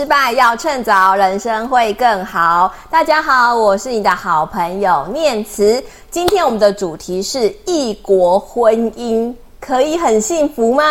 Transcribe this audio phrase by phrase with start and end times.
[0.00, 2.72] 失败要趁早，人生会更好。
[2.88, 5.84] 大家好，我是你的好朋友念慈。
[6.10, 10.82] 今天我们的主题是异国婚姻，可以很幸福吗？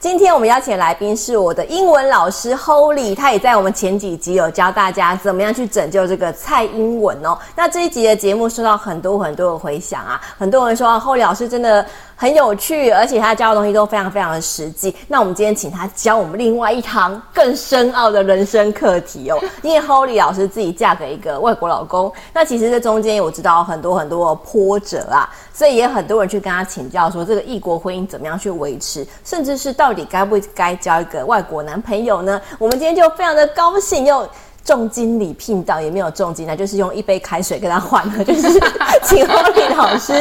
[0.00, 7.38] 今天我们邀请来宾是我的英文老师 Holly，他也在我们前几集有教大家怎么样去拯救这个蔡英文哦。
[7.54, 11.84] 那这一集的节目受到很多很多的回响啊，很多人说 Holly 老师真的
[12.18, 14.96] 很有趣，而且他教的东西都非常非常的实际。
[15.06, 19.38] 那我们今天请他教我们另外一堂更深奥的人生课题哦。
[19.62, 32.40] 因为 Holly 老师自己嫁给一个外国老公，那其实这中间我知道很多很多的波折啊，所以也很多人去跟他请教说这个异国婚姻怎么样去维持，甚至是到底该不该交一个外国男朋友呢？
[32.58, 34.26] 我们今天就非常的高兴又。
[34.66, 38.60] 重金礼聘到也没有重金，那就是用一杯开水跟他换了， 就是
[39.04, 40.12] 请 Holly 老师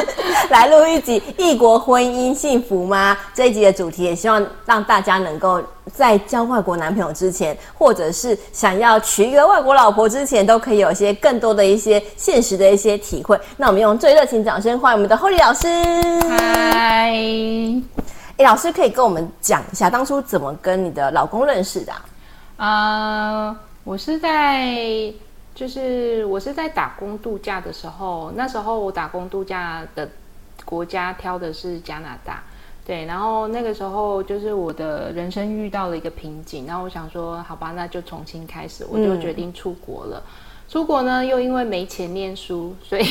[0.52, 3.18] 来录一集异国婚姻幸福吗？
[3.34, 5.60] 这一集的主题也希望让大家能够
[5.92, 13.40] 在交外国男朋友之前，或者是想要娶一个外国老婆之前，都可以有一些更多的一些现实的一些体会。
[13.58, 15.68] 那我们用最热情掌声欢迎我们的 Holly 老师。
[16.30, 17.10] 嗨，
[18.38, 21.92] 哎，老师可以跟我们讲一下当初怎么跟你的老公认识的
[22.58, 23.48] 啊？
[23.48, 25.14] 呃我是在，
[25.54, 30.10] 就是我是在打工度假的时候，那时候我打工度假的
[30.66, 32.42] 国家挑的是加拿大，
[32.84, 40.24] 对，然后那个时候就是我的人生遇到了一个瓶颈，然后我想说，好吧，那就重新开始，我就决定出国了。
[40.26, 40.32] 嗯
[40.68, 43.06] 出国呢，又因为没钱念书，所以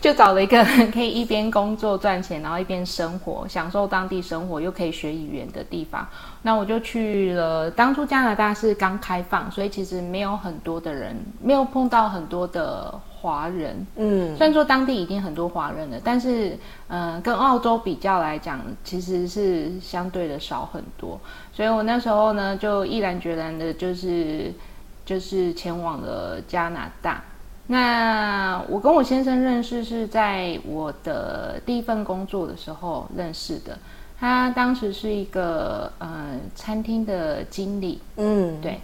[0.00, 6.06] 就找了一个可以一边工作赚钱，然后一边生活，享受当地生活，又可以学语言的地方。
[6.42, 7.68] 那我就去了。
[7.70, 13.84] 当初加拿大是刚开放，所以其实没有很多的人，没有碰到很多的华人。
[13.96, 16.56] 嗯，虽然说当地已经很多华人了，但是
[16.86, 21.20] 嗯、呃，跟澳洲比较来讲，其实是相对的少很多。
[21.52, 24.54] 所以我那时候呢，就毅然决然的，就是。
[25.06, 27.22] 就是前往了加拿大。
[27.68, 33.78] 那我跟我先生认识是在我的第一份工作的时候认识的。
[34.20, 38.78] 他当时是一个呃餐厅的经理，嗯，对。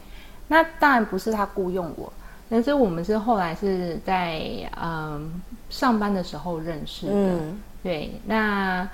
[0.48, 2.12] 那当然不是他雇佣我，
[2.48, 4.38] 但是我们是后来是在
[4.80, 5.22] 嗯、呃、
[5.68, 7.12] 上班的时候认识的。
[7.12, 8.12] 嗯，对。
[8.24, 8.88] 那。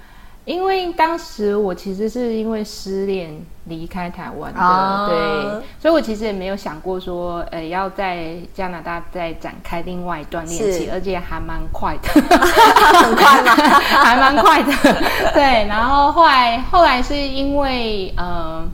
[0.48, 3.30] 因为当时我其实是因为失恋
[3.64, 13.52] 离开台湾的，哦、对，所以我其实也没有想过说，呃，要在加拿大再展开另外一段恋情，而且还蛮快的， 很快吗？
[14.02, 14.72] 还蛮快的，
[15.34, 15.66] 对。
[15.68, 18.64] 然后后来后来是因为，呃，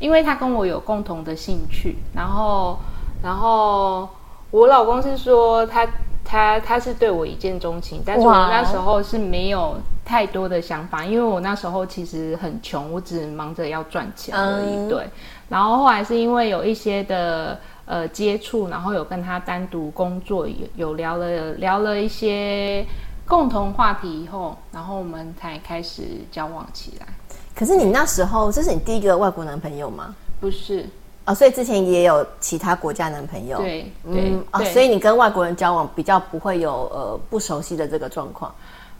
[0.00, 2.78] 因为他跟我有共同的兴趣，然后
[3.22, 4.06] 然后
[4.50, 5.88] 我老公是说他
[6.22, 9.78] 他他是对我一见钟情，但是我那时候是没有。
[10.04, 14.76] 太多的想法，因为我那时候其实很穷，我只忙着要赚钱而已。
[14.76, 15.06] 嗯、对，
[15.48, 22.84] 然后后来是因为有一些的呃接触，然后有跟他单独工作，有有聊了聊了一些
[23.26, 27.06] 共同话题以后，然后我们才开始交往起来。
[27.54, 30.14] 可是你那时候这是你第一个外国男朋友吗？
[30.40, 30.80] 不是
[31.24, 33.58] 啊、哦，所以之前也有其他国家男朋友。
[33.58, 38.52] 对，嗯对啊，所以你跟外国人交往比较不会有呃不熟悉的这个状况。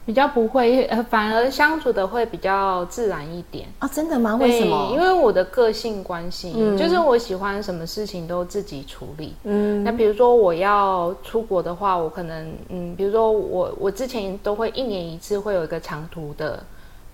[0.05, 3.89] 比较不会，呃，反而相处的会比较自然一点啊？
[3.89, 4.35] 真的吗？
[4.37, 4.91] 为什么？
[4.93, 9.35] 因为我的个性关系，嗯，就是我喜欢什么事情都自己处理。
[9.45, 16.63] 嗯，那比如说我要出国的话，我可能，嗯，比如说我我之前都会一年一次会有一个长途的，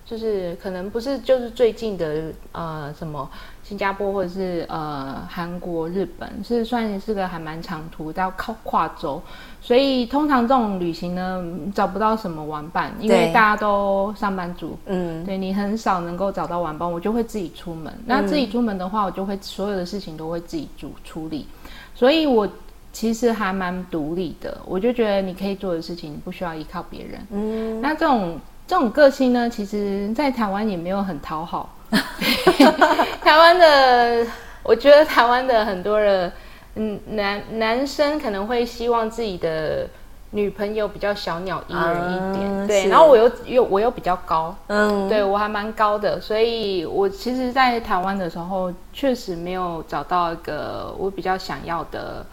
[0.05, 3.29] 就是可能不是就是最近的，呃，什么。
[3.69, 9.21] 新加坡或者是呃韩国、日本是算是个还蛮长途，要靠跨州，
[9.61, 17.93] 所以通常这种旅行呢，找不到什么玩伴，因为大家都上班族，嗯，对，你很少能够找到玩伴，我就会自己出门。
[18.07, 21.45] 那自己出门的话，我就会所有的事情都会自己主处理，
[21.93, 22.49] 所以我
[22.91, 24.57] 其实还蛮独立的。
[24.65, 27.21] 我就觉得你可以做的事情，你不需要依靠别人。
[27.29, 31.69] 嗯，那这种这种个性呢，其实在台湾也没有很讨好。
[33.21, 34.25] 台湾的，
[34.63, 36.31] 我觉得台湾的很多人，
[36.75, 39.87] 嗯，男男生可能会希望自己的
[40.31, 42.87] 女朋友比较小鸟依人一点，嗯、对。
[42.87, 52.25] 然后我又又我又比较高，嗯，对我还蛮高的，所以我其实，在台湾的时候，确实没有找到一个我比较想要的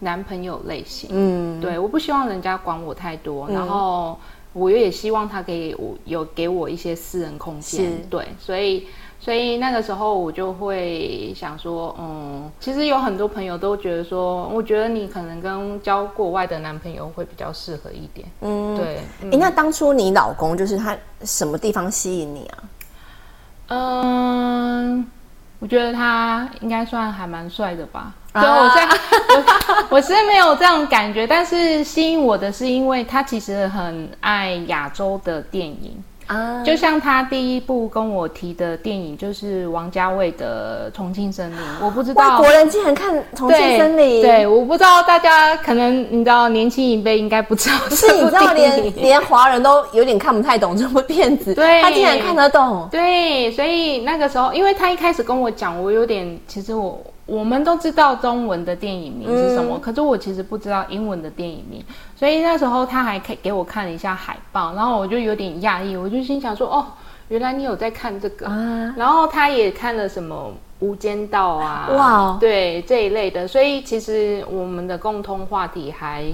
[0.00, 4.18] 男朋友类型，嗯，对，我不希望人家管我太多，嗯、然后
[4.52, 7.98] 我也希望他给我有给我一些私人空间，是。
[8.10, 8.88] 对，所以。
[9.24, 18.28] 所以那个时候我就会想说，嗯，其实有很多朋友都觉得说，我觉得你可能跟交国外的男朋友会比较适合一点。
[18.42, 18.96] 嗯，对。
[18.96, 22.58] 哎、嗯，那当初你老公就是他什么地方吸引你啊？
[23.68, 25.06] 嗯，
[25.58, 28.12] 我觉得他应该算还蛮帅的吧。
[28.34, 35.96] 对，我在，我 我是没有这样感觉，但是吸引我的是因为他其实很爱亚洲的电影。
[36.26, 57.00] 啊，就像他第一部跟我提的电影，就是王家卫的《重庆森林》，我不知道外国人竟然看《重庆森林》，对，我不知道大家可能你知道年轻一辈应该不知道，是你知道连连华人都有点看不太懂这部片子，对，他竟然看得懂，对，所以那个时候，因为他一开始跟我讲，我有点，其实我。
[57.26, 61.82] 我们都知道中文的电影名是什么，嗯、可是我其实不知道英文的电影名，
[62.14, 66.84] 所以那时候他还给给我看了一下海报，然后我就有点讶异，我就心想说：“哦，
[67.28, 68.46] 原来你有在看这个。
[68.46, 70.52] 啊”然后他也看了什么
[70.84, 76.26] 《无间道》啊，哇，对这一类的，所以其实我们的共通话题还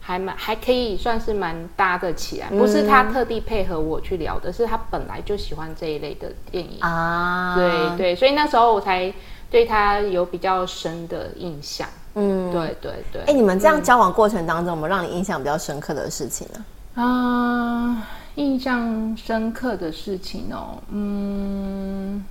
[0.00, 6.80] 还蛮还可以算是蛮搭得起来，不是他特地配合我去聊的，是他本来就喜欢这一类的电影。
[6.80, 9.12] 啊，对对，所以那时候我才。
[9.50, 13.22] 对他有比较深的印象，嗯，对对对。
[13.22, 16.64] 哎，你们这样交往过程当中，有没有让你印象比较深刻的事情呢？
[16.94, 18.02] 啊、呃，
[18.36, 22.24] 印象深刻的事情哦，嗯，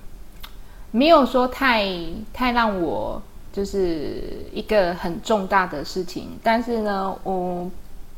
[0.90, 1.86] 没有说太
[2.32, 3.20] 太让我
[3.52, 7.70] 就是一个很重大的事情，但是呢，我。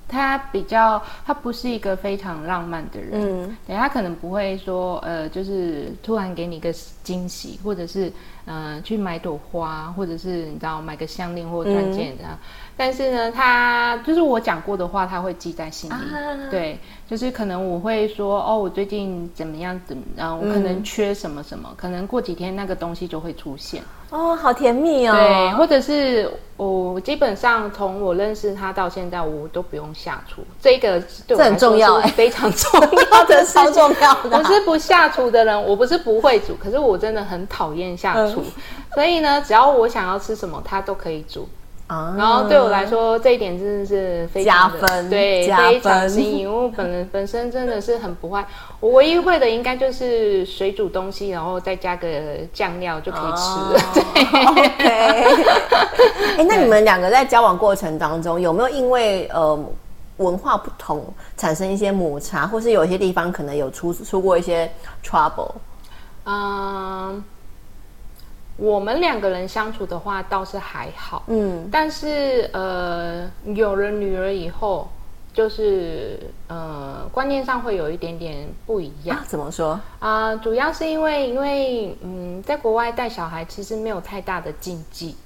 [0.08, 6.72] 他比较，他不是一个非常浪漫的人，嗯，对，他可能不会说，呃，就是突然给你一个
[7.02, 8.12] 惊喜，或者是，
[8.44, 12.32] 呃，去买朵花，或者是你知道买个项链或钻戒这样。
[12.32, 12.38] 嗯
[12.74, 15.94] 但是呢，他就是我讲过的话，他会记在心里。
[15.94, 16.76] 啊、对，
[17.06, 23.82] 就是可能我会说，哦，我最近怎么样，怎么，然后我可能缺什么什么，嗯、可能过几天那个东西就会出现。
[24.12, 25.14] 哦，好甜蜜哦。
[25.14, 30.42] 对，或者是我基本上从我认识他到现在，我都不用下厨。
[30.60, 34.38] 这个对我很重要非常重要的， 超重要的。
[34.38, 38.42] 我是不下厨的人，我不是不会煮，可是我真的很讨厌下厨。
[38.42, 38.52] 嗯、
[38.94, 41.48] 所以呢，只要我想要吃什么，他都可以煮。
[42.16, 46.38] 然后对我来说，这一点真的是非常的加分，对，加常新颖。
[46.40, 48.44] 因为我本人本身真的是很不会，
[48.80, 52.08] 我唯一会的应该就是水煮东西，然后再加个
[52.52, 53.74] 酱料就可以吃了。
[53.74, 54.84] 哦、对，OK。
[56.38, 59.58] 哎，那你们两个在交往过程当中，有没有因为呃
[60.18, 61.04] 文化不同
[61.36, 64.70] 产生一些摩擦，或是有些地方可能有出出过一些
[65.04, 65.52] trouble？
[66.24, 67.22] 嗯。
[68.62, 74.88] 我们两个人相处的话倒是还好，嗯，但是呃，有了女儿以后，
[75.34, 79.18] 就是呃，观念上会有一点点不一样。
[79.18, 79.70] 啊，怎么说？
[79.98, 85.16] 啊、呃，主要是因为因为嗯，在国外带小孩其实没有太大的禁忌，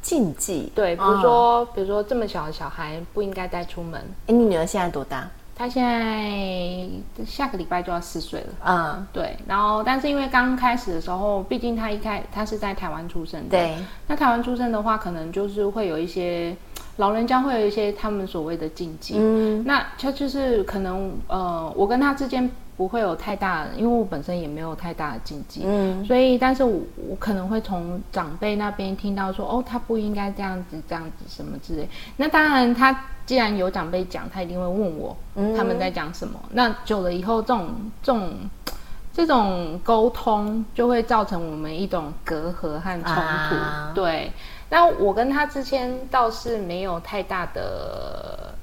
[0.00, 4.00] 禁忌对，比如说、哦、比如说这么小的小孩不应该带出门。
[4.28, 5.28] 哎，你女儿现在多大？
[5.58, 9.36] 他现在下个礼拜就要四岁了，嗯，对。
[9.46, 13.76] 然后，但是因为刚开始的时候，毕竟他一开他是在台湾出生的，对。
[14.06, 16.56] 那台湾出生的话，可能就是会有一些
[16.98, 19.64] 老人家会有一些他们所谓的禁忌，嗯。
[19.66, 26.02] 那他就是可能呃，我跟他之间不会有太大，因为我本身也没有太大的禁忌，嗯。
[26.06, 26.80] 所以，但是我
[27.10, 31.86] 我可能会从长辈那边听到说，哦，他不应该这样子，这样子什么之类。
[32.16, 32.98] 那当然他。
[33.28, 35.14] 既然有长辈讲，他一定会问我
[35.54, 36.40] 他们在讲什么。
[36.44, 37.68] 嗯、那久了以后，这种
[38.02, 38.32] 这种
[39.12, 43.20] 这种沟通就会造成我们一种隔阂和冲突。
[43.20, 44.32] 啊、对，
[44.70, 48.54] 那我跟他之间倒是没有太大的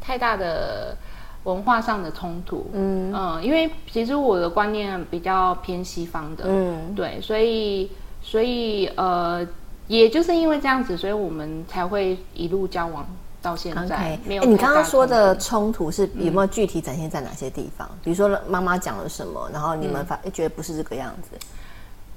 [0.00, 0.96] 太大的
[1.44, 2.66] 文化上的冲突。
[2.72, 6.44] 嗯嗯，因为其实我的观念比较偏西方的。
[6.46, 7.90] 嗯，对，所以
[8.22, 9.46] 所以呃，
[9.86, 13.06] 也就是因为这样子，所以我们才会一路交往。
[13.42, 14.28] 到现在，okay.
[14.28, 14.44] 没有。
[14.44, 17.88] 你刚刚说的冲突是有没有具体展现在哪些地方？
[17.90, 21.38] 嗯、比如说妈妈讲了什么，然后你们发、嗯、觉得不是这个样子。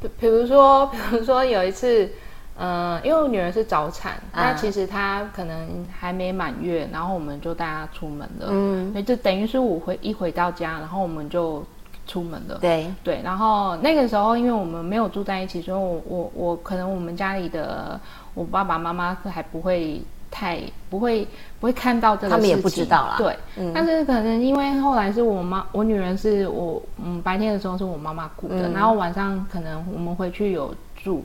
[0.01, 2.12] 比比如说，比如说有一次，
[2.57, 8.48] 嗯、呃，因为我女儿是早产，那、啊、其实她可能还没满月，然后我们就带她出门了。
[8.50, 11.63] 嗯，所以就等于是我回一回到家，然后我们就
[12.07, 12.60] 出门了。
[12.62, 18.00] 对对，然后那个时候，因为我们没有住在一起，所以我我我可能我们家里的
[18.33, 20.01] 我爸爸妈妈还不会。
[20.36, 21.24] 太不会
[21.60, 23.17] 不会看到这个他们也不知道啦。
[23.19, 31.24] 对，嗯、但是可能因为后来是我妈，我女儿是我，嗯，白天的时候是我妈妈顾的，嗯、然后晚上可能我们回去有住，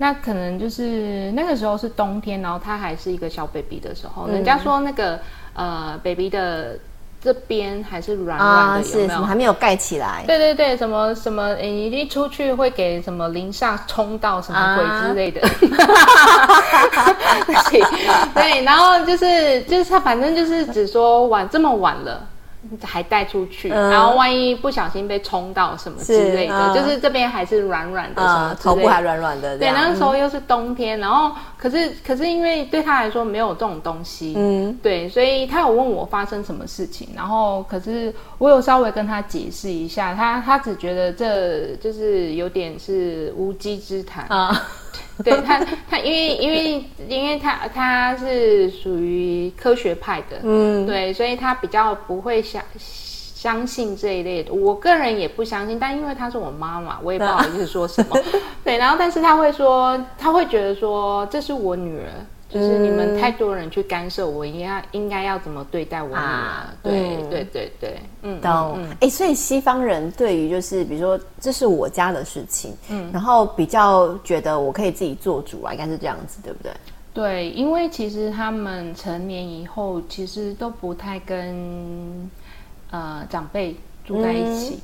[0.00, 5.20] 那可能就是那个时候是冬天，然后他还是一个小 baby 的时候，嗯、人家说那个
[5.52, 6.78] 呃 baby 的。
[7.22, 8.88] 这边还是软软的，啊、有没有？
[8.88, 10.24] 是什么还没有盖起来？
[10.26, 15.38] 对对对，什么什么，你一出去会给什么零下冲到什么鬼之类的。
[18.34, 22.26] 对，然后就是就是他，反正就是只说晚这么晚了，
[22.82, 29.56] 还带出去，嗯、然后万一不小心被冲到什么之类的，就是这边还是软软的，什么头部还软软的。
[29.58, 44.26] 对，那个时候又是冬天，然后可是可是因为对他来说没有这种东西，嗯，对，所以他有问我发生什么事情，然后可是我有稍微跟他解释一下，他他只觉得这就是有点是无稽之谈。
[44.28, 44.62] 啊。
[45.24, 54.52] 对他，他因为因为因为他他是属于科学派的，嗯，对，所以他比较不会相相信这一类的。
[54.52, 58.16] 我个人也不相信，但因为他是我妈妈，我也不好意思说什么。
[58.64, 62.08] 对，然后但是他会说，他会觉得说这是我女儿。
[62.50, 66.18] 就是你们太多人去干涉我，应该应该要怎么对待我女儿？
[66.18, 68.78] 啊、对、嗯、对对对，嗯，懂。
[69.00, 76.72] 哎，所以西方人对于就是比如说这是我家的事情，嗯，然后比较觉得我可以自己做主啊，应该是这样子，对不对？
[77.14, 82.30] 对，因为其实他们成年以后，其实都不太跟
[82.90, 84.74] 呃长辈住在一起。
[84.74, 84.80] 嗯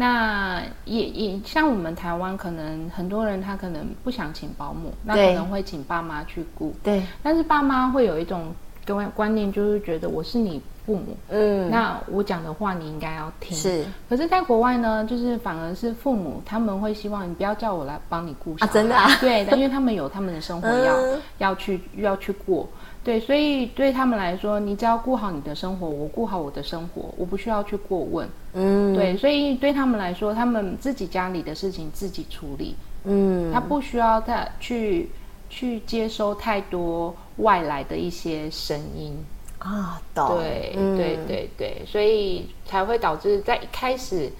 [0.00, 6.72] 那也也像我们台湾，可能很多人他可能不想请保姆，那可能会请爸妈去雇。
[6.84, 8.54] 对，但是爸妈会有一种
[8.86, 13.54] 观观念，就是觉得我是你父母，嗯，那我讲的话你应该要听。
[13.54, 18.70] 是，可是，在国外呢，就是反而是父母他们会希望你不要叫我来帮你顾小孩。
[18.70, 19.06] 啊，真的啊？
[19.20, 22.66] 对，因为他们有他们的生活要、嗯、要去要去过。
[23.04, 28.26] 对，所以对他们来说，你只要顾好你的生活，我顾好我的生活，我不需要去过问。
[28.54, 32.74] 嗯，对，所以对他们来说，他们自己家里的事情自己处理。
[33.04, 35.06] 嗯，他不需要再去
[35.50, 39.14] 去接收太多外来的一些声音
[39.58, 40.00] 啊。
[40.14, 40.38] 懂。
[40.38, 44.30] 对，嗯、对，对，对，所以才会导致在一开始，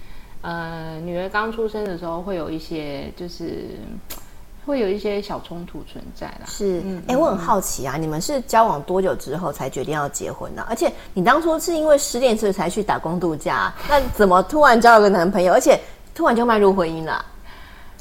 [0.42, 3.70] 呃，女儿刚出生的时候，会有一些就是。
[4.66, 6.40] 会有一些小冲突存在啦。
[6.46, 10.62] 是，哎、欸，我很好奇啊，嗯、你们是交往多久之后才决定要结婚呢？
[10.68, 15.80] 而且你当初是因为失恋所以才去打工度假，那怎么突然交了个男朋友，而且
[16.14, 17.24] 突然就迈入婚姻了？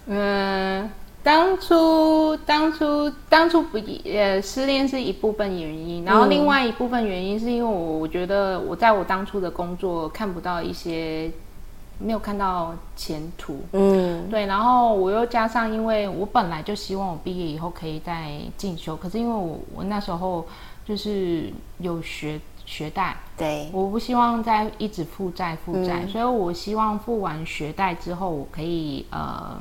[0.08, 0.92] 嗯，
[1.28, 11.30] 当初当初当初不呃失恋是一部分原因，然后另外一部分原因是因为我我觉得我在我当初的工作看不到一些。
[12.00, 20.46] 没有看到前途，嗯，对，然后我又加上，因为我本来就希望我毕业以后可以再进修，可是因为我我那时候
[20.86, 29.58] 就是有学学贷，对，我不希望再一直负债负债，嗯、所以我希望付完学贷之后，我可以呃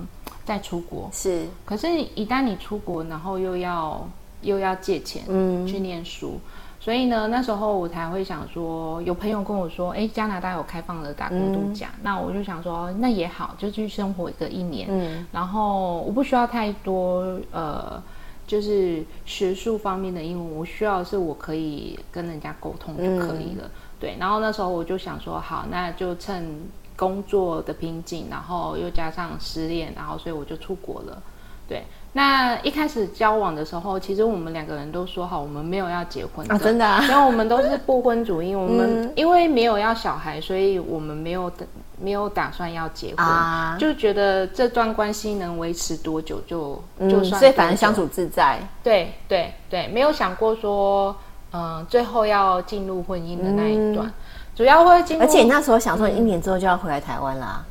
[0.46, 4.08] 再出国，是，可是，一旦你出国，然后又要
[4.42, 6.38] 又要借钱，嗯，去念书。
[6.78, 14.86] 所以呢，那时候我才会想说，有朋友跟我说，哎，加拿大有开放了打工度假，嗯、那我就想说，那也好，就去生活一个一年。
[14.88, 18.00] 嗯，然后我不需要太多呃，
[18.46, 23.64] 就是学术方面的英文，我需要的是我可以跟人家沟通就可以了。
[23.64, 26.48] 嗯、对，然后那时候我就想说，好，那就趁
[26.96, 31.22] 工作的瓶颈，然后又加上失恋，然后所以我就出国了。
[31.68, 31.84] 对。
[32.12, 41.52] 那一开始交往的时候，其实我们两个人都说好，我们没有要结婚啊，真的啊，因为我们都是不婚主义， 我们因为没有要小孩，所以我们没有
[42.00, 51.14] 没有打算要结婚，啊、就觉得这段关系能维持多久就就算，所以反正相处自在，对对对，没有想过说，
[51.50, 54.12] 嗯、呃，最后要进入婚姻的那一段，嗯、
[54.56, 57.62] 主要会而且你那时候想说，一年之后就要回来台湾啦。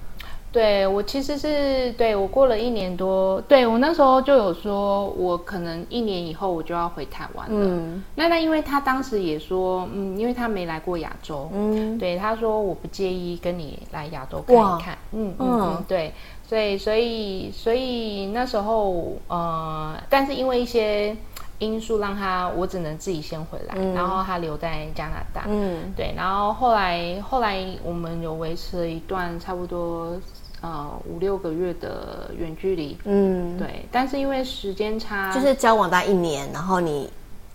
[0.51, 7.54] 对，我其实是对我过了一年多，对我那时候就有说，我可能一年以后我就要回台湾了。
[7.60, 15.62] 嗯，那那因为他当时也说，嗯，因为他没来过亚洲，嗯，对，他说我不介意跟你来亚洲看一看，嗯嗯。
[15.62, 16.13] 嗯，对，
[16.48, 21.13] 所以所以所以那时候呃，但是因为一些
[21.60, 30.20] 因素让他我只能自己先回来，嗯，然后他留在加拿大，嗯，对，然后后来后来我们有维持了一段差不多。
[30.62, 37.08] 呃，五六个月的远距离，嗯，对，但是因为时间差，就是交往大概一年，然后你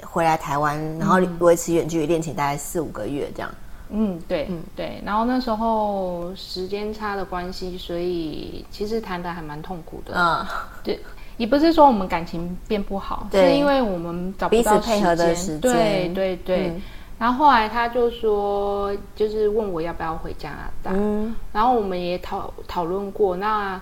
[0.04, 3.50] 回来台湾，然后维持远距离恋情大概四五个月这样，
[3.88, 10.46] 嗯，对，嗯，对，然后那时候时间差的关系，所以其实谈的还蛮痛苦的，嗯，
[10.84, 11.00] 对，
[11.40, 16.68] 也不是说我们感情变不好，是因为我们找不到彼此配合的时间，对对对。
[16.68, 16.82] 嗯
[17.20, 20.90] 然后后来他就说，就是问我要不要回加拿大。
[20.94, 23.36] 嗯，然后我们也讨讨论过。
[23.36, 23.78] 那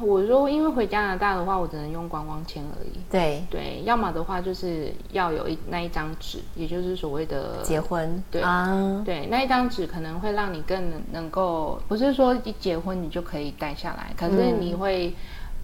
[0.00, 2.92] 我说，因为回加拿大的话，我只能用观光签而已。
[3.10, 8.22] 对对，要么的话就是要有一那一张纸，也就是所谓的结婚。
[8.30, 15.12] 对啊，对，那一张纸可能会让你更能能够，不是说一结婚你就可以待下来，可是你会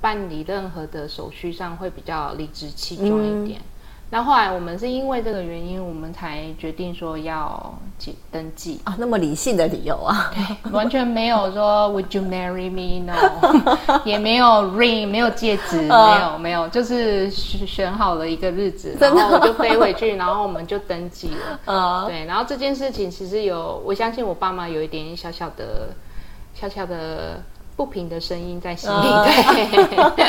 [0.00, 3.58] 办理任何的手续上会比较理直气壮一点。
[3.60, 3.64] 嗯
[4.08, 7.76] 那后来我们是因为这个原因，我们才决定说要
[8.30, 13.04] 登记啊，那么理性的理由啊，对，完全没有说 Would you marry me?
[13.04, 13.16] No，
[14.06, 21.60] 也没有 ring，没有戒指，呃、没有没有，就是选好了一个日子，然后我就飞回去，然后我们就登记了。
[21.64, 25.88] 呃、 对，然后这件事情其实有，我相信我爸妈有一点小小的、
[26.54, 27.42] 小小的。
[27.76, 30.24] 不平的声音在心里，呃、对，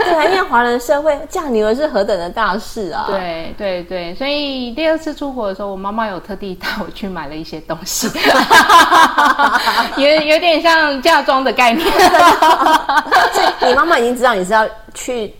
[0.02, 3.04] 对，因为华人社会嫁女儿是何等的大事啊！
[3.08, 8.08] 对对对，所以第二次出国的时候，我妈妈有特地带我去买了一些东西，
[9.98, 11.86] 有有点像嫁妆的概念。
[13.66, 15.34] 你妈妈已经知道你是要去。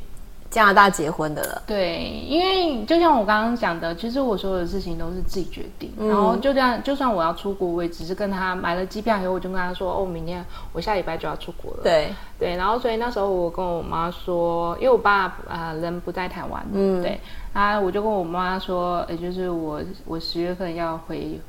[0.51, 11.85] 加拿大结婚的了，对，因为就像我刚刚讲的，其实我所有的事情都是自己决定，嗯、然后就这样，就算我要出国，我也只是跟他买了机票以后，我就跟他说，哦，明天我下礼拜就要出国了。
[11.85, 17.21] 对对，然后所以那时候我跟我妈说，因为我爸啊、呃、人不在台湾，嗯，对，
[17.53, 21.41] 啊，我就跟我妈说，也就是我我十月份要回。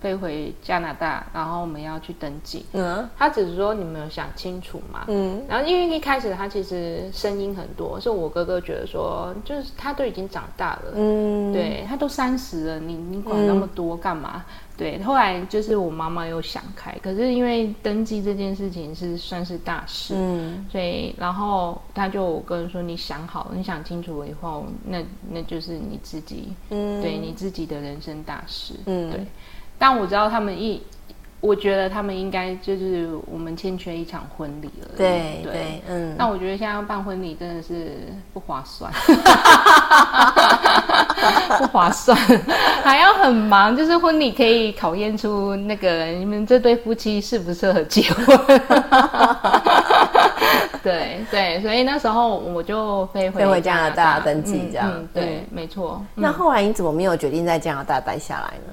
[0.00, 2.64] 飞回加拿大，然后我们要去登记。
[2.72, 5.04] 嗯，他只是说你们有想清楚嘛？
[5.08, 14.44] 嗯，然后因为一开始他其实声音很多，是我哥哥觉得说，就是他都已经长大了，嗯，对他都三十了，你你管那么多干嘛？
[14.46, 29.26] 嗯、对，后来就是我妈妈又想开，可是因为登记这件事情是算是大事，嗯，所以然后他就我哥说，你想好，你想清楚了以后，那那就是你自己，嗯，对你自己的人生大事，嗯，对。
[29.78, 30.82] 但我知道他们一，
[31.40, 34.88] 我觉得他们应该就是我们欠缺一场婚礼了。
[34.96, 36.14] 对对，对嗯。
[36.18, 37.92] 那我觉得现在要办婚礼真的是
[38.32, 38.90] 不划算，
[41.58, 42.16] 不划算，
[42.82, 43.76] 还要很忙。
[43.76, 48.36] 就是婚礼可以考验出那个你们这对夫妻适不适合结婚。
[50.82, 56.00] 对对，所以那时候我就飞回飞回加拿大登记，这样、嗯嗯、对，对没错。
[56.14, 58.72] 那后来你怎么没有决定在加拿大待下来呢？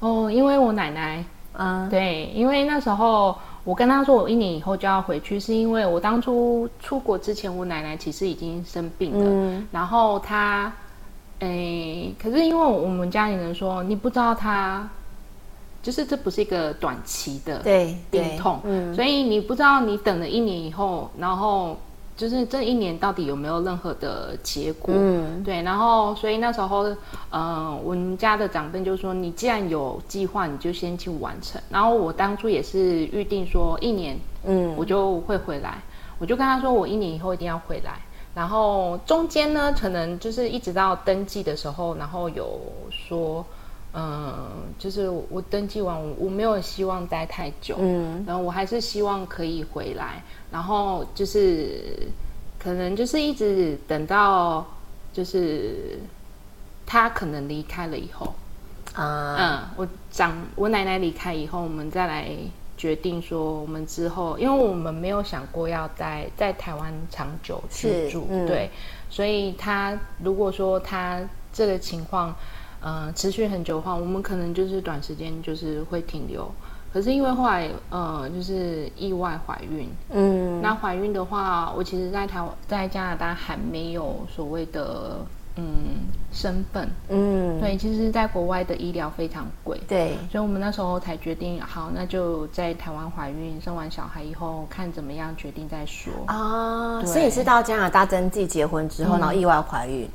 [0.00, 1.24] 哦，因为我奶奶，
[1.54, 10.72] 嗯，对，因为那时候我跟她说我一年以后就要回去，是因为我当初出国之前，我奶奶其实已经生病了，嗯，然后她，
[11.40, 14.88] 诶，可是因为我们家里人说你不知道她，
[15.82, 17.96] 就是这不是一个短期的对。
[18.10, 21.76] 病痛，嗯，所以你不知道你等了一年以后，然后。
[22.18, 24.92] 就是这一年到底有没有任何的结果？
[24.94, 25.62] 嗯，对。
[25.62, 26.94] 然后，所以那时候，
[27.30, 35.80] 呃，我们家的长辈就说：“你既然有计划，你就先去完成。”然后我当初也是预定说一年，嗯，我就会回来。
[36.18, 38.00] 我就跟他说：“我一年以后一定要回来。”
[38.34, 43.46] 然后中间呢，可能就是一直到登记的时候，然后有说。
[43.94, 44.46] 嗯，
[44.78, 50.22] 就是我登记完，我我没有希望待太久，嗯，然后我还是希望可以回来，
[50.52, 52.06] 然后就是
[52.58, 54.64] 可能就是一直等到
[55.12, 55.98] 就是
[56.84, 58.34] 他可能离开了以后，
[58.92, 62.28] 啊，嗯，我长我奶奶离开以后，我们再来
[62.76, 68.70] 决定说我们之后，因为我们没有想过要待在台湾长久居住，嗯、对，
[69.08, 71.20] 所以他如果说他
[71.54, 72.36] 这个情况。
[72.80, 76.50] 呃，持续很久的话，我们可能就是短时间就是会停留。
[76.90, 85.18] 可是因为后来呃，就是意外怀孕，嗯，那怀孕的话，我其实在台湾在加拿大还没有所谓的
[85.56, 85.64] 嗯
[86.32, 96.10] 身份，嗯，对，其实在国外的医疗非常贵，对，所以我们那时候才决定，好，那就在台湾怀孕，生完小孩以后看怎么样决定再说。
[96.26, 97.04] 啊。
[97.04, 100.08] 所以是到加拿大登记结婚之后，嗯、然后意外怀孕。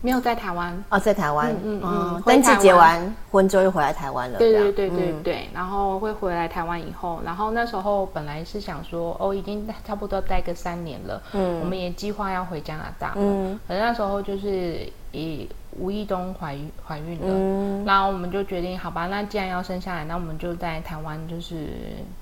[0.00, 0.84] 没有在台湾。
[0.88, 4.38] 哦，在台湾，嗯嗯嗯，登记结完婚之后又回来台湾了。
[4.38, 15.48] 对对对对对，然后会回来台湾以后，然后那时候本来是想说，哦，已经差不多待个三年了，嗯，我们也计划要回加拿大，嗯，可是那时候就是以。
[15.78, 21.68] 无意中怀孕怀孕了，嗯、然后我们就决定，好吧，那既然要生下来，那我们就在台湾就是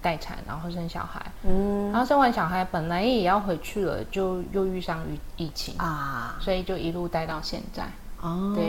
[0.02, 1.20] 待产，然后生小孩。
[1.42, 4.98] 嗯，然后生完小孩本来也要回去了，就又遇上
[5.36, 7.82] 疫疫情啊，所以就一路待到现在。
[8.22, 8.64] 哦，对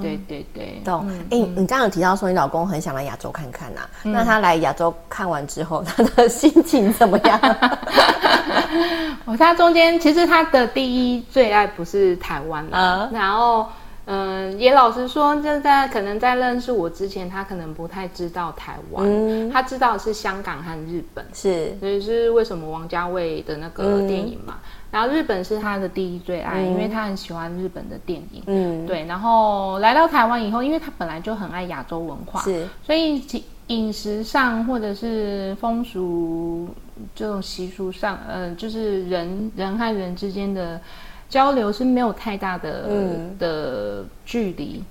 [0.00, 1.08] 对对对，懂。
[1.08, 7.40] 哎、嗯，欸、你这样有提到说你老公很想来亚洲看看呐、啊，嗯、那他来亚洲看完之后，他的心情怎么样？
[9.24, 13.66] 我 他中间其实他的第一最爱不是台湾了，啊、然后。
[14.12, 24.54] 嗯，也老实说，就在可能在认识我之前，他可能不太知道台湾，嗯、他知道是香港和日本，是，所以是为什么王家卫的那个电影嘛。
[24.56, 29.04] 嗯、然后日本是他的第一最爱，嗯、因为他很喜欢日本的电影，嗯，对。
[29.04, 33.22] 然后来到台湾以后，因为他本来就很爱亚洲文化，是，所以
[33.68, 36.66] 饮食上或者是风俗
[37.14, 40.80] 这种习俗上，嗯、呃，就是人人和人之间的。
[41.30, 44.84] 交流是没有太大的、嗯、的距离，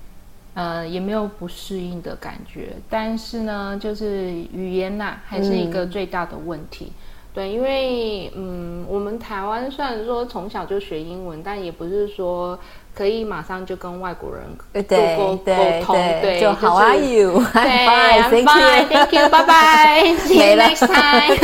[0.54, 2.70] 呃，也没有不适应的感觉。
[2.88, 6.86] 但是呢，就是语言呐、啊，还是一个最大的问题。
[6.86, 6.94] 嗯、
[7.34, 12.58] 对，因为嗯，我们台湾虽然说从小就学英文，但也不是说。
[12.92, 15.44] 可以马上就跟外国人沟沟沟
[15.84, 17.40] 通，对，就 How are you？
[17.52, 21.38] 对，I'm fine，Thank you，Bye bye，See you next time。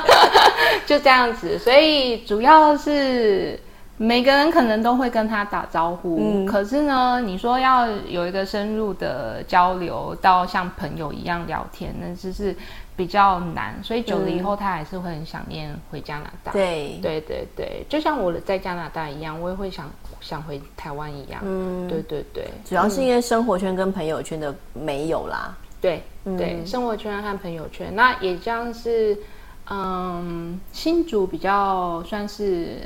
[0.86, 3.60] 就这样子，所以主要是
[4.02, 12.54] 每个人可能都会跟他打招呼，嗯、可是呢，你说要有一个深入的交流，到像朋友一样聊天，那就是。
[12.94, 16.52] 比较难，所以久了以后，他还是会很想念回加拿大。
[16.52, 21.40] 对、嗯，对对对，就像我在加拿大一样，我也会想想回台湾一样。
[21.42, 25.56] 嗯，对对对，主要是因为生活圈跟朋友圈的没有啦。
[25.80, 29.16] 对、嗯、对，生活圈和朋友圈，那也像是，
[29.70, 32.76] 嗯，新竹比较算是，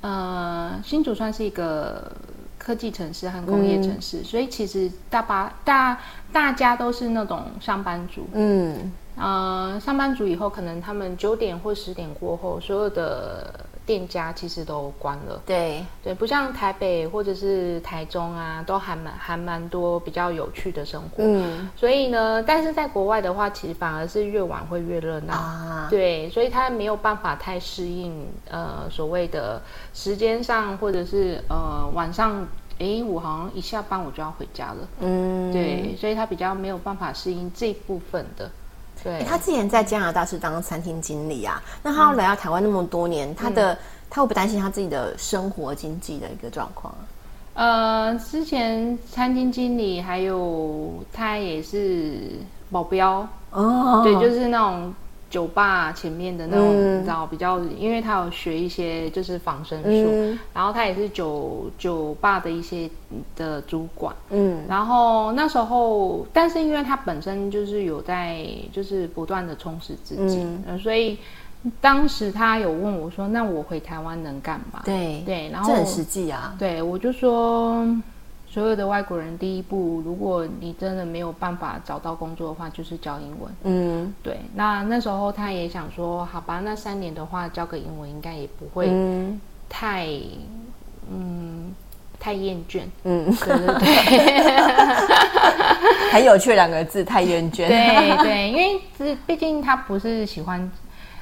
[0.00, 2.10] 呃，新竹算是一个。
[2.58, 5.96] 科技城市和工业城市，嗯、所以其实大巴大
[6.32, 8.26] 大家都是那种上班族。
[8.32, 13.54] 嗯，呃，上班族以后可能他们九点或十点过后，所有的
[13.86, 15.40] 店家其实都关了。
[15.46, 21.22] 对对，不像台北或者是台中啊，都还蛮还蛮多比较有趣的生活。
[21.22, 25.32] 嗯，所以呢，但是在国外的话，其实反而是越晚会越热闹。
[25.32, 29.62] 啊，对，所以他没有办法太适应呃所谓的
[29.94, 32.46] 时间上或者是呃晚上。
[32.78, 34.88] 哎，我好像一下班我就要回家了。
[35.00, 38.50] 嗯，对，所以他比较没有办法适应这部分的。
[39.06, 43.78] 对，他之前在加拿大是当餐厅经理啊，那他来到台湾那么多年，他的、嗯、
[44.10, 46.92] 他会不担心他自己的生活经济的一个状况？
[47.54, 52.18] 呃，之前餐厅经理还有他也是
[52.70, 54.92] 保镖哦，对，就是那种。
[55.28, 62.88] 酒吧前面的那种，嗯、你知道比较，因为他有学一些就是仿生术，嗯、然后他也是酒酒吧的一些
[63.34, 71.18] 的主管，嗯，然后那时候，但是因为他本身就是有在就是不断的充实自己，嗯，所以
[71.80, 75.22] 当时他有问我说：“那我回台湾能干嘛？”对。
[75.26, 77.84] 对，然后这很实际啊，对我就说。
[78.56, 83.52] 所有的外国人第一步，如果你真的没有办法找到工作的话，就是教英文。
[83.64, 84.38] 嗯，对。
[84.54, 88.86] 那那时候他也想说，好吧，那三年的话教个英文应该也不会
[89.68, 90.06] 太，
[91.10, 91.74] 嗯，嗯，
[92.18, 92.84] 太厌倦。
[93.04, 93.86] 嗯，对对对。
[96.10, 97.68] 很有趣两个字，太厌倦。
[97.68, 98.80] 对 对，因为
[99.26, 100.72] 毕竟他不是喜欢，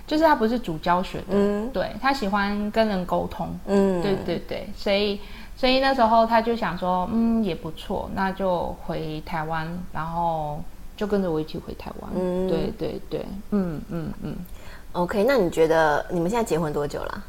[0.07, 1.25] 就是他不是主教学的。
[1.31, 3.49] 嗯，对，他喜欢跟人沟通。
[3.67, 5.19] 嗯，对对对，所以。
[5.57, 10.61] 所以那时候他就想说，嗯，也不错，那就回台湾，然后
[10.97, 12.11] 就跟着我一起回台湾。
[12.15, 14.37] 嗯，对对对，嗯嗯嗯。
[14.93, 17.25] OK，那你觉得你们现在结婚多久了？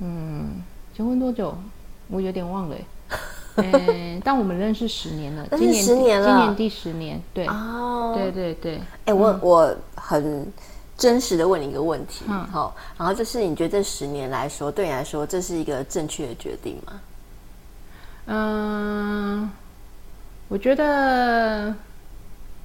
[0.00, 0.62] 嗯，
[0.96, 1.54] 结婚多久？
[2.08, 2.76] 我有点忘了。
[3.56, 7.20] 嗯， 但我们认识十年了，今年十年了，今年第十年。
[7.34, 8.80] 对哦，对对对。
[9.06, 10.46] 哎，我我很
[10.96, 17.00] 真实的问你一个问题，好，然后就是你觉得这十年来说，对你来说，这是一个正确的决定吗？
[18.26, 19.50] 嗯，
[20.48, 21.74] 我觉得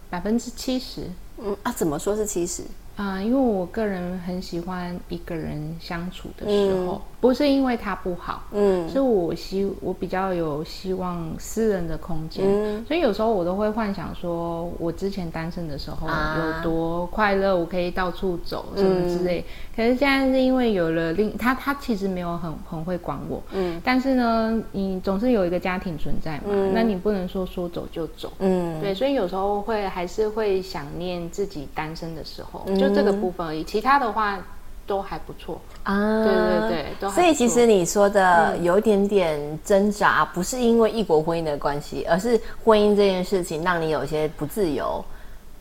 [0.09, 1.09] 百分之七十。
[1.39, 2.63] 嗯啊，怎么说是七十？
[2.97, 19.41] 啊，因为我个人很喜欢一个人相处的时候，嗯、不是因为他不好，嗯，是我希我比较有希望私人的空间，嗯、所以有时候我都会幻想说，我之前单身的时候有多快乐，我可以到处走什么之类。
[19.41, 19.43] 嗯、
[19.75, 34.39] 可是现在是因为有了另他，他其实没有很很会管我，嗯，但是呢，你总是有一个家庭存在嘛，嗯、那你不能说说走就走，嗯，对，所以有时候会还是会想念自己单身的时候，嗯就这个部分而已，其他的话
[34.85, 36.23] 都还不错啊。
[36.23, 37.15] 对对对，都还。
[37.15, 45.03] 所以其实你说的有一点点挣扎，不是因为异国婚姻的关系，而是婚姻这件事情让你有些不自由。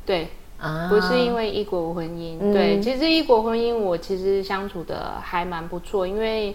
[0.05, 2.37] 对啊，不是因为异国婚姻。
[2.41, 6.55] 嗯、对，其实异国婚姻我其实相处的还蛮不错，因为。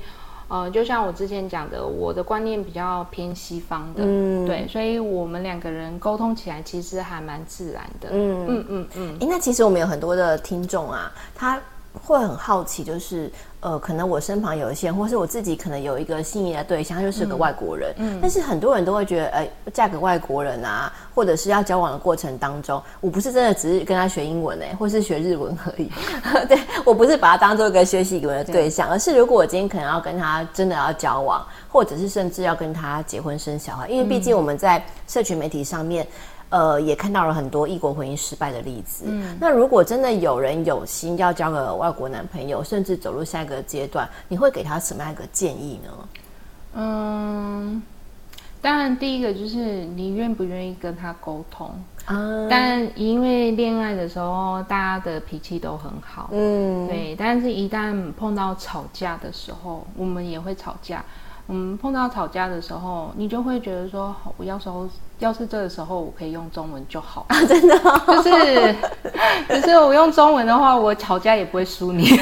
[0.52, 9.18] 呃，就像我之前讲的，我的观念比较偏西方的，嗯，对，所以我们两个人沟通起来其实还蛮自然的，嗯嗯嗯嗯。
[9.22, 11.58] 哎，那其实我们有很多的听众啊，他
[11.94, 13.32] 会很好奇，就是。
[13.62, 17.94] 呃，可能我身旁有一些人，或是我自己可能有一个心仪的对象，他就是个外国人。
[17.98, 25.92] 嗯，嗯，但是很多人都会觉得，哎、呃，嫁给外国人啊，或者是要交往的过程当中，我不是真的只是跟他学英文哎，或是学日文而已。
[26.50, 36.08] 对，我不是把他当做一个学习语文的对象，对，而是如果我今天可能要跟他真的要交往，或者是甚至要跟他结婚生小孩，因为毕竟我们在社群媒体上面。
[36.52, 39.06] 呃，也看到了很多异国婚姻失败的例子。
[39.08, 45.90] 嗯，那如果真的有人有心要交个外国男朋友，甚至走入下一个阶段，你会给他什么样一个建议呢？
[46.76, 47.82] 嗯，
[48.62, 51.68] 当然，第一个就是你愿不愿意跟他沟通。
[52.06, 57.16] 啊，但因为恋爱的时候，大家的脾气都很好，嗯，对。
[57.18, 61.04] 但是，一旦碰到吵架的时候，我们也会吵架。
[61.52, 64.88] 嗯，碰到吵架的时候，你就会觉得说，我要时候
[65.20, 68.76] 要是这个时候我可以用中文就好 啊，真的，哦，就是，
[69.48, 72.06] 可是我用中文的话，我吵架也不会输你。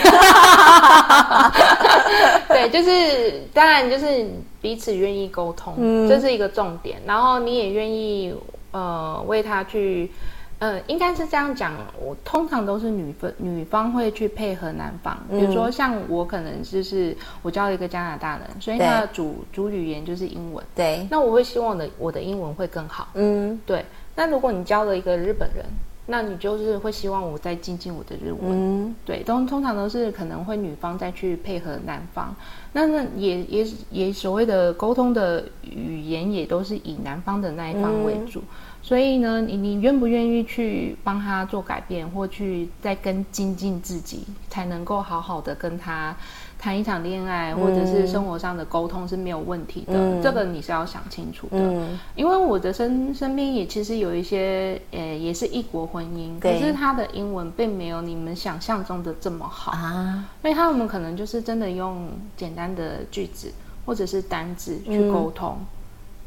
[2.49, 4.27] 对，就是当然就是
[4.59, 6.99] 彼此愿意沟通，嗯，这是一个重点。
[7.05, 8.33] 然后你也愿意。
[8.71, 10.11] 呃，为他去，
[10.59, 11.73] 呃，应该是这样讲。
[11.99, 15.17] 我通常都是女方，女方会去配合男方。
[15.29, 20.63] 比如说，像我可能就是我交了一个加拿大人，所以他的主主语言就是英文。
[20.75, 21.07] 对。
[21.09, 23.07] 那我会希望的我的英文会更好。
[23.13, 23.85] 嗯，对。
[24.15, 25.63] 那如果你交了一个日本人，
[26.05, 28.39] 那你就是会希望我再精进我的日文。
[28.41, 29.23] 嗯，对。
[29.23, 32.35] 通通常都是可能会女方再去配合男方。
[32.73, 38.45] 那那也也也所谓的沟通的语言也都是以男方的那一方为主，嗯、
[38.89, 46.17] 所以呢，你你愿不愿意去帮他做改变，或去再跟精进自己，才能够好好的跟他
[46.57, 49.93] 谈一场恋爱，或者是生活上的沟通是没有问题的。
[49.93, 59.71] 嗯、这个你是要想清楚的，嗯、因为我的身身边也其实有一些呃也是异国婚姻，可是他的英文并没有你们想象中的这么好。
[59.73, 63.53] 啊，所以他们可能就是真的用简单的句子
[63.85, 65.65] 或者是单字去沟通，嗯、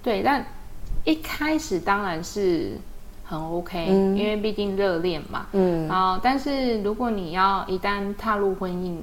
[0.04, 0.46] 对，但
[1.04, 2.72] 一开始当然是
[3.24, 8.96] 很 OK，嗯、因为毕竟热恋嘛，嗯，啊，但是如果你要一旦踏入婚姻，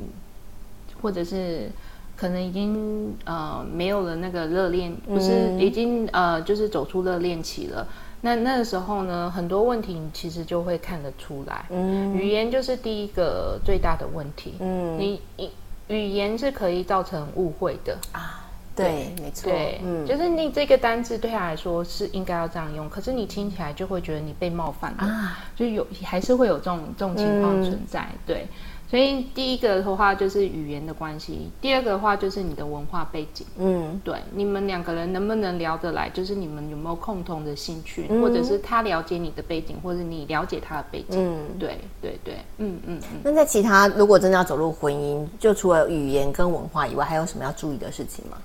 [1.02, 1.70] 或者是
[2.16, 7.88] 可能已经呃没有了那个热恋，不是已经呃就是走出热恋期了，
[8.22, 15.50] 那那个时候呢，很多问题你其实就会看得出来，嗯，语言就是第一个最大的问题，嗯，你你。
[15.90, 17.98] 语言是可以造成误会的。
[18.12, 18.46] 啊，
[18.84, 28.48] 对，对没错，对，嗯，就是你这个单字对他来说是应该要这样用，可是你听起来就会觉得你被冒犯了啊，就有还是会有这种这种情况存在，嗯、对。
[28.90, 33.46] 所以第一个的话就是语言的关系，第二个的话就是你的文化背景。
[33.60, 41.20] 嗯，对，你们两个人能不能聊得来，就是你们有没有共同的兴趣，嗯、或者是他了解你的背景，或者你了解他的背景。
[41.20, 43.20] 嗯，对对对，嗯嗯嗯。
[43.24, 48.38] 那在其他如果真的要走入婚姻，就除了语言跟文化以外，还有什么要注意的事情吗？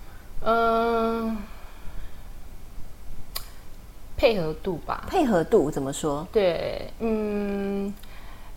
[0.44, 1.36] 嗯、呃，
[4.16, 5.04] 配合度吧。
[5.08, 6.26] 配合度怎么说？
[6.32, 7.92] 对，嗯。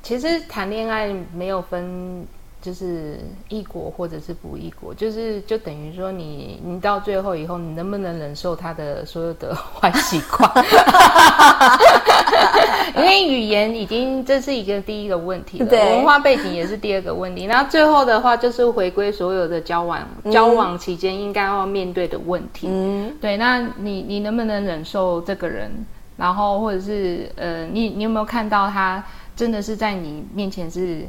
[0.04, 2.26] 其实谈恋爱没有分，
[2.68, 10.52] 就是异国或者是不异国，就是就等于说你你到最后以后，你能不能忍受他的所有的坏习惯？
[12.98, 17.46] 因为语言已经这是一个第一个问题了，对文化背景也是第二个问题。
[17.46, 22.68] 然后最后的话就是回归所有的交往，嗯、交往期间应该要面对的问题。
[22.70, 25.72] 嗯，对，那你你能不能忍受这个人？
[26.18, 29.02] 然后或者是呃，你你有没有看到他？
[29.38, 31.08] 真的是在你面前是，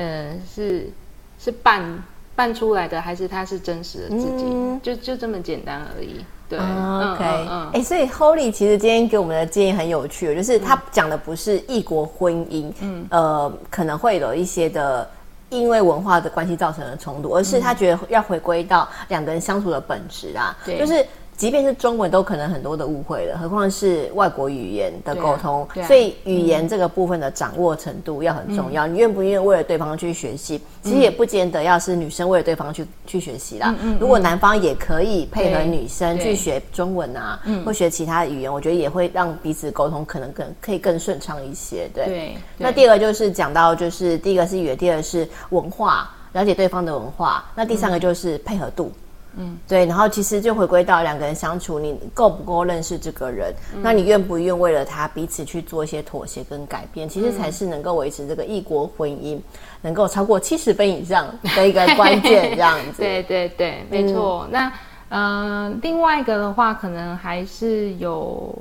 [0.00, 0.90] 呃，是
[1.38, 2.02] 是扮
[2.34, 4.44] 扮出来的，还是他是真实的自己？
[4.46, 6.24] 嗯、就就这么简单而已。
[6.48, 15.08] 对、哦、，OK，哎、嗯欸，所以 Holly 其实今天给我们的建议很有趣，就是他讲的不是异国婚姻，嗯，呃，可能会有一些的
[15.50, 21.06] 因为文化的关系造成的冲突，而是他觉得要回归到两个人相处的本质啊，对，就是。
[21.40, 25.62] 即便是中文都可能很多的误会了，何况是外国语言的沟通。
[25.62, 28.86] 啊啊、所以语言这个部分的掌握程度要很重要。
[28.86, 30.60] 嗯、你愿不愿意为了对方去学习？
[30.82, 33.74] 其实也不见得要是女生为了对方去去学习啦。
[33.98, 41.88] 如果男方也可以配合女生去学中文啊，或学其他的语言，我觉得也会让彼此沟通可能更可以更顺畅一些。
[41.94, 42.04] 对。
[42.04, 47.42] 对对，那第二个就是讲到，就是第一个是语言，第二个是文化，了解对方的文化。
[47.54, 48.92] 那第三个就是配合度。
[49.36, 53.54] 嗯，对，然后其实就回归到两个人相处，你够不够认识这个人？
[53.74, 57.08] 嗯、那你愿不愿意为了他彼此去做一些妥协跟改变？
[57.08, 59.38] 其实才是能够维持这个异国婚姻
[59.82, 62.98] 能够超过七十分以上的一个关键，这样子。
[63.02, 64.46] 对对对，没错。
[64.46, 64.72] 嗯、那
[65.10, 68.52] 嗯、呃，另外一个的话，可能还是有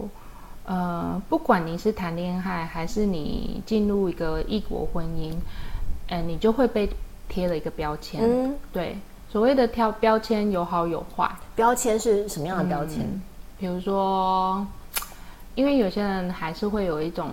[0.65, 5.33] 呃，不管你是谈恋爱还是你进入一个异国婚姻，
[6.09, 6.87] 呃，你就会被
[7.27, 8.21] 贴了一个标签。
[8.23, 8.95] 嗯，对。
[9.31, 12.99] 所谓的挑标签有好有坏，标签是什么样的标签？
[13.03, 13.21] 嗯，
[13.59, 14.65] 比如说，
[15.55, 17.29] 因为有些人还是会有一种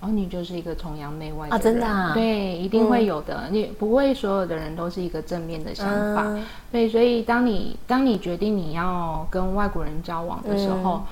[0.00, 3.48] 哦，你就是一个崇洋媚外的人啊，真的啊，对，一定会有的。
[3.48, 6.22] 嗯，你不会所有的人都是一个正面的想法，
[6.70, 10.94] 对，嗯，所以当你当你决定你要跟外国人交往的时候。
[10.94, 11.02] 嗯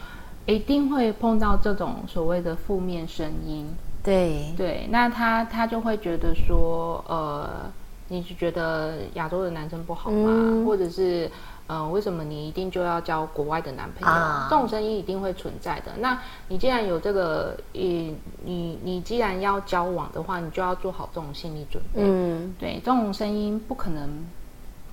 [0.49, 3.67] 一定会碰到这种所谓的负面声音。
[4.03, 7.71] 对对，那他他就会觉得说，呃，
[8.09, 10.31] 你是觉得亚洲的男生不好吗？
[10.31, 11.27] 嗯、或者是，
[11.67, 14.13] 嗯、呃，为什么你一定就要交国外的男朋友？
[14.13, 15.93] 啊、这种声音一定会存在的。
[15.99, 16.19] 那
[16.49, 22.01] 你既然有这个，你你你既然要交往的话，你就要做好这种心理准备。
[22.03, 24.09] 嗯，对，这种声音不可能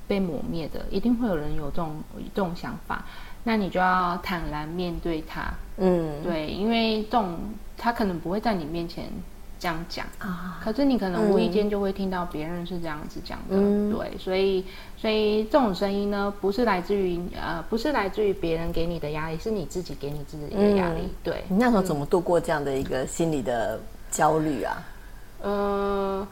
[0.08, 1.95] 被磨灭的，一定会有人有这种
[2.34, 3.06] 这种想法。
[3.47, 7.38] 那你就要坦然面对他，嗯，对，因为这种
[7.78, 9.06] 他可能不会在你面前
[9.59, 14.65] 这样讲啊，可是你可能无意间就会听到别人是这样子讲的，嗯、对，所以
[14.97, 21.43] 所以这种声音呢，不是来自于呃，不是来自于别人给你的压力，是你自己给你自己的压力，嗯、对。
[21.47, 23.79] 你那时候怎么度过这样的一个心理的
[24.11, 24.83] 焦虑啊？
[25.43, 26.27] 嗯、呃，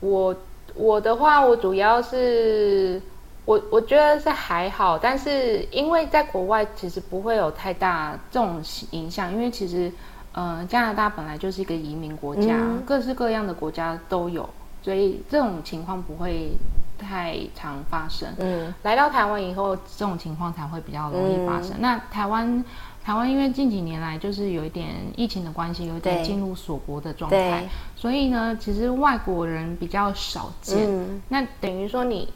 [0.00, 0.36] 我
[0.74, 3.00] 我的话，我主要是。
[3.44, 9.90] 我我觉得是还好，但是因为在国外其实不会有太大这种影响，因为其实，
[10.32, 14.48] 呃，加拿大本来就是一个移民国家，嗯、各式各样的国家都有，
[14.82, 16.52] 所以这种情况不会
[16.98, 18.28] 太常发生。
[18.38, 21.72] 嗯，来到台湾以后，这种情况才会比较容易发生。
[21.72, 22.64] 嗯、那台湾
[23.04, 30.78] 台湾因为近几年来就是有一点疫情的关系，有一点进入锁国的状态，所以呢，其实外国人比较少见。
[30.88, 32.28] 嗯、那等于说你。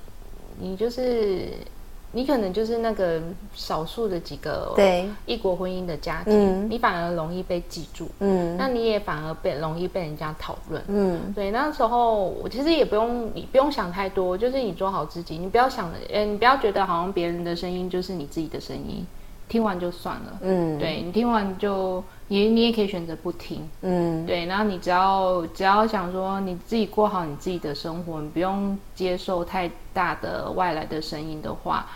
[0.59, 1.51] 你就是，
[2.17, 3.21] 你可能就是那个
[3.55, 5.07] 少数的几个对。
[5.27, 19.07] 异国婚姻的家庭，嗯、你反而容易被记住，嗯，那你也反而被容易被人家讨论，嗯，对，那时候我其实也不用，你不用想太多，就是你做好自己，你不要想，呃，你不要觉得好像别人的声音就是你自己的声音。
[19.49, 31.87] 听完就算了，嗯，对，你听完就你你也可以选择不听，嗯，对，然后你只要只要想说你自己过好你自己的生活，你不用接受太大的外来的声音的话，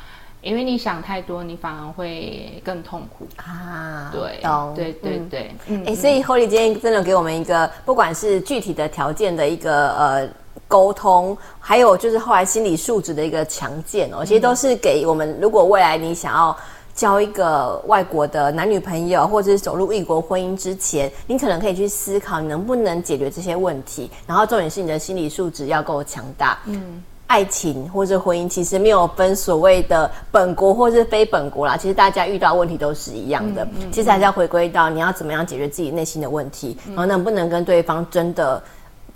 [0.43, 4.11] 因为你想太多，你反而会更痛苦啊。
[4.13, 10.29] 对，懂，对对对，嗯，哎，所以 Holly 今天真的给我们一个不管是具体的条件的一个呃
[10.67, 16.57] 沟通，还有就是后来心理素质的一个强健哦，其实都是给我们，如果未来你想要。
[16.93, 24.11] 交一个外国的男女朋友，或者是走入异国婚姻之前，你可能可以去思考，你能不能解决这些问题。
[24.27, 26.59] 然后重点是你的心理素质要够强大。
[26.67, 33.63] 嗯，爱情或者婚姻其实没有分所谓的本国或是非本国啦，其实大家遇到问题都是一样的。
[33.67, 38.61] 嗯嗯、其实还是要回归到你要怎么样解决自己内心的问题，然后能不能跟对方真的。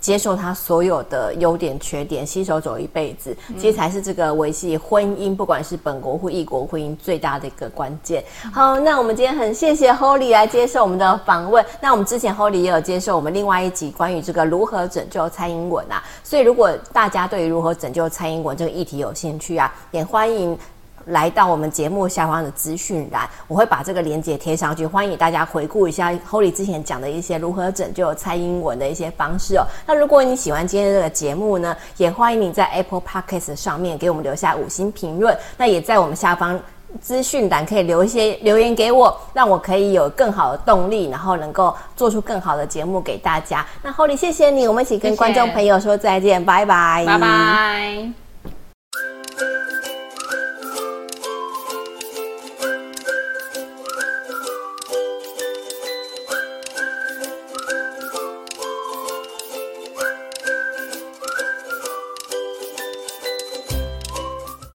[0.05, 8.23] 接受他所有的优点、缺点，携手走一辈子，其实才是这个维系婚姻，不管是本国或异国婚姻最大的一个关键。
[8.53, 11.65] 好，那我们今天很谢谢 Holly 来接受我们的访问。
[11.81, 20.55] 那我们之前 Holly 也有接受我们另外一集关于这个如何拯救蔡英文啊，所以如果大家对于如何拯救蔡英文这个议题有兴趣啊，也欢迎。
[21.05, 29.65] 来到我们节目下方的资讯栏，我会把这个链接贴上去，欢迎大家回顾一下 Holly 之前讲的一些如何拯救蔡英文的一些方式哦。
[29.85, 36.59] 那如果你喜欢今天这个节目呢，也欢迎你在 Apple Podcast 上面给我们留下五星评论，那也在我们下方
[37.01, 43.65] 资讯栏可以留一些留言给我，让我可以有更好的动力，然后能够做出更好的节目给大家。
[43.83, 48.11] 那 Holly，谢谢你，我们一起跟观众朋友说再见，拜拜，拜拜。